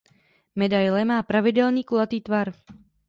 [0.59, 2.47] Medaile má pravidelný kulatý tvar.